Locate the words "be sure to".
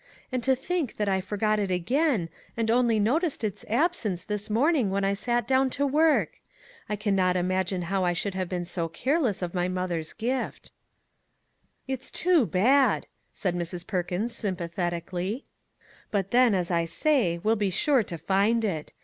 17.55-18.17